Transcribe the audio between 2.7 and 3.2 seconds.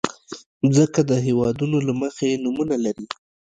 لري.